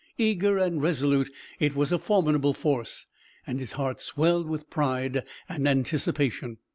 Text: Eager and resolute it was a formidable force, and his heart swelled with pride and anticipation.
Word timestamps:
Eager 0.17 0.57
and 0.57 0.81
resolute 0.81 1.31
it 1.59 1.75
was 1.75 1.91
a 1.91 1.99
formidable 1.99 2.53
force, 2.53 3.05
and 3.45 3.59
his 3.59 3.73
heart 3.73 3.99
swelled 3.99 4.49
with 4.49 4.67
pride 4.71 5.23
and 5.47 5.67
anticipation. 5.67 6.57